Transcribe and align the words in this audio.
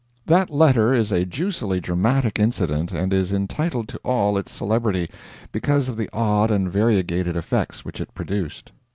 That 0.25 0.49
letter 0.49 0.95
is 0.95 1.11
a 1.11 1.25
juicily 1.27 1.79
dramatic 1.79 2.39
incident 2.39 2.91
and 2.91 3.13
is 3.13 3.31
entitled 3.31 3.87
to 3.89 3.99
all 3.99 4.35
its 4.35 4.51
celebrity, 4.51 5.11
because 5.51 5.87
of 5.89 5.95
the 5.95 6.09
odd 6.11 6.49
and 6.49 6.71
variegated 6.71 7.35
effects 7.35 7.85
which 7.85 8.01
it 8.01 8.11
produced. 8.15 8.71